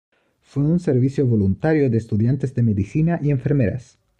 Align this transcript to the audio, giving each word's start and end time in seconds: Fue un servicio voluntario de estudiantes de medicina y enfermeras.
Fue 0.41 0.63
un 0.63 0.79
servicio 0.79 1.27
voluntario 1.27 1.87
de 1.87 1.99
estudiantes 1.99 2.55
de 2.55 2.63
medicina 2.63 3.19
y 3.21 3.29
enfermeras. 3.29 3.99